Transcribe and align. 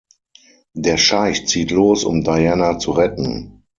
Der 0.73 0.97
Scheich 0.97 1.45
zieht 1.45 1.69
los, 1.69 2.05
um 2.05 2.23
Diana 2.23 2.79
zu 2.79 2.89
retten. 2.89 3.61